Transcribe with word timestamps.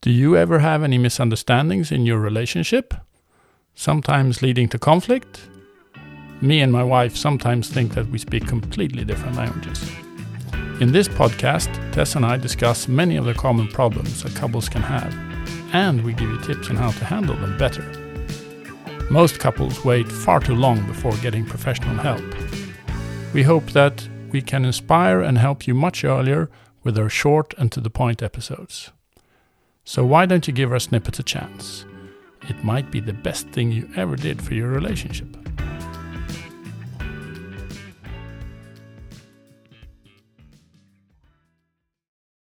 Do 0.00 0.12
you 0.12 0.36
ever 0.36 0.60
have 0.60 0.84
any 0.84 0.96
misunderstandings 0.96 1.90
in 1.90 2.06
your 2.06 2.20
relationship? 2.20 2.94
Sometimes 3.74 4.42
leading 4.42 4.68
to 4.68 4.78
conflict? 4.78 5.48
Me 6.40 6.60
and 6.60 6.70
my 6.70 6.84
wife 6.84 7.16
sometimes 7.16 7.68
think 7.68 7.94
that 7.94 8.06
we 8.06 8.18
speak 8.18 8.46
completely 8.46 9.04
different 9.04 9.34
languages. 9.34 9.90
In 10.80 10.92
this 10.92 11.08
podcast, 11.08 11.68
Tess 11.90 12.14
and 12.14 12.24
I 12.24 12.36
discuss 12.36 12.86
many 12.86 13.16
of 13.16 13.24
the 13.24 13.34
common 13.34 13.66
problems 13.66 14.22
that 14.22 14.36
couples 14.36 14.68
can 14.68 14.82
have, 14.82 15.12
and 15.74 16.04
we 16.04 16.12
give 16.12 16.30
you 16.30 16.40
tips 16.42 16.70
on 16.70 16.76
how 16.76 16.92
to 16.92 17.04
handle 17.04 17.34
them 17.34 17.58
better. 17.58 17.82
Most 19.10 19.40
couples 19.40 19.84
wait 19.84 20.06
far 20.06 20.38
too 20.38 20.54
long 20.54 20.86
before 20.86 21.16
getting 21.16 21.44
professional 21.44 21.96
help. 21.96 22.22
We 23.34 23.42
hope 23.42 23.72
that 23.72 24.08
we 24.30 24.42
can 24.42 24.64
inspire 24.64 25.20
and 25.22 25.38
help 25.38 25.66
you 25.66 25.74
much 25.74 26.04
earlier 26.04 26.48
with 26.84 26.96
our 26.96 27.08
short 27.08 27.52
and 27.58 27.72
to 27.72 27.80
the 27.80 27.90
point 27.90 28.22
episodes. 28.22 28.92
So 29.88 30.04
why 30.04 30.26
don't 30.26 30.46
you 30.46 30.52
give 30.52 30.70
our 30.70 30.78
snippets 30.80 31.18
a 31.18 31.22
chance? 31.22 31.86
It 32.42 32.62
might 32.62 32.90
be 32.90 33.00
the 33.00 33.14
best 33.14 33.48
thing 33.48 33.72
you 33.72 33.88
ever 33.96 34.16
did 34.16 34.42
for 34.42 34.52
your 34.52 34.68
relationship. 34.68 35.34